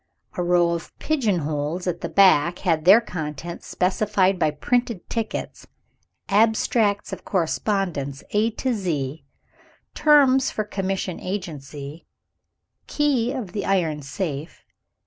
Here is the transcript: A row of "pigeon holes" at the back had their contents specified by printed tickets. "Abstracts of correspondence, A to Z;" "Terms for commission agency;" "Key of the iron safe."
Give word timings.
A 0.33 0.41
row 0.41 0.71
of 0.71 0.97
"pigeon 0.97 1.41
holes" 1.41 1.85
at 1.85 2.01
the 2.01 2.09
back 2.09 2.57
had 2.65 2.85
their 2.85 3.01
contents 3.01 3.67
specified 3.67 4.39
by 4.39 4.49
printed 4.49 5.07
tickets. 5.11 5.67
"Abstracts 6.27 7.13
of 7.13 7.23
correspondence, 7.23 8.23
A 8.31 8.49
to 8.49 8.73
Z;" 8.73 9.23
"Terms 9.93 10.49
for 10.49 10.63
commission 10.63 11.19
agency;" 11.19 12.07
"Key 12.87 13.31
of 13.31 13.51
the 13.51 13.63
iron 13.63 14.01
safe." 14.01 14.65